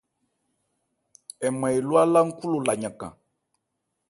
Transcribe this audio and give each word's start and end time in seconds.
Hɛ 1.39 1.47
nman 1.53 1.71
eló 1.79 1.93
álá-nkhú 2.03 2.45
lo 2.53 2.59
la 2.65 2.73
yankan. 2.81 3.13